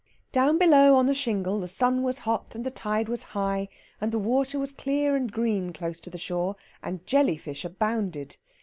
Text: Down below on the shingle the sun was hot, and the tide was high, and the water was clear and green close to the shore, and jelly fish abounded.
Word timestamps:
Down 0.31 0.57
below 0.57 0.95
on 0.95 1.05
the 1.05 1.13
shingle 1.13 1.59
the 1.59 1.67
sun 1.67 2.01
was 2.01 2.17
hot, 2.25 2.55
and 2.55 2.65
the 2.65 2.71
tide 2.71 3.07
was 3.07 3.21
high, 3.37 3.67
and 4.01 4.11
the 4.11 4.17
water 4.17 4.57
was 4.57 4.71
clear 4.71 5.15
and 5.15 5.31
green 5.31 5.71
close 5.73 5.99
to 5.99 6.09
the 6.09 6.17
shore, 6.17 6.55
and 6.81 7.05
jelly 7.05 7.37
fish 7.37 7.63
abounded. 7.63 8.37